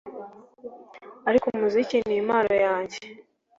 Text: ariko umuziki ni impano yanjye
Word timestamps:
ariko 1.29 1.45
umuziki 1.47 1.97
ni 2.07 2.15
impano 2.21 2.53
yanjye 2.65 2.99